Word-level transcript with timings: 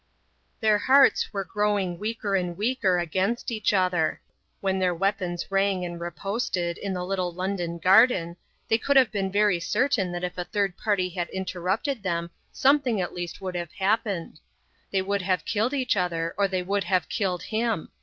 Their 0.61 0.79
hearts 0.79 1.31
were 1.31 1.43
growing 1.43 1.99
weaker 1.99 2.35
and 2.35 2.57
weaker 2.57 2.97
against 2.97 3.51
each 3.51 3.71
other. 3.71 4.19
When 4.59 4.79
their 4.79 4.95
weapons 4.95 5.51
rang 5.51 5.85
and 5.85 5.99
riposted 6.01 6.79
in 6.79 6.93
the 6.95 7.05
little 7.05 7.31
London 7.31 7.77
garden, 7.77 8.35
they 8.67 8.79
could 8.79 8.97
have 8.97 9.11
been 9.11 9.31
very 9.31 9.59
certain 9.59 10.11
that 10.13 10.23
if 10.23 10.39
a 10.39 10.43
third 10.43 10.75
party 10.75 11.09
had 11.09 11.29
interrupted 11.29 12.01
them 12.01 12.31
something 12.51 12.99
at 12.99 13.13
least 13.13 13.41
would 13.41 13.53
have 13.53 13.73
happened. 13.73 14.39
They 14.89 15.03
would 15.03 15.21
have 15.21 15.45
killed 15.45 15.71
each 15.75 15.95
other 15.95 16.33
or 16.35 16.47
they 16.47 16.63
would 16.63 16.85
have 16.85 17.07
killed 17.07 17.43
him. 17.43 17.89